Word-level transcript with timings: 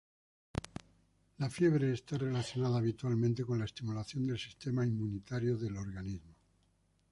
La 1.37 1.47
fiebre 1.51 1.93
está 1.93 2.17
relacionada 2.17 2.79
habitualmente 2.79 3.45
con 3.45 3.59
la 3.59 3.65
estimulación 3.65 4.25
del 4.25 4.39
sistema 4.39 4.83
inmunitario 4.83 5.59
del 5.59 5.77
organismo. 5.77 6.33